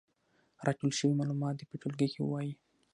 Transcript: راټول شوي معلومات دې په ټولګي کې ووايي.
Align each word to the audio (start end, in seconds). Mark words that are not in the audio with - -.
راټول 0.65 0.91
شوي 0.99 1.13
معلومات 1.19 1.53
دې 1.57 1.65
په 1.69 1.75
ټولګي 1.81 2.07
کې 2.13 2.19
ووايي. 2.23 2.53